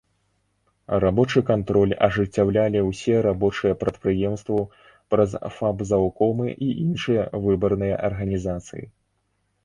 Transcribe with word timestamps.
Рабочы 1.01 1.41
кантроль 1.49 1.91
ажыццяўлялі 2.05 2.79
ўсе 2.87 3.15
рабочыя 3.25 3.73
прадпрыемстваў 3.81 4.63
праз 5.15 5.35
фабзаўкомы 5.57 6.47
і 6.69 6.71
іншыя 6.85 7.27
выбарныя 7.45 8.01
арганізацыі. 8.09 8.83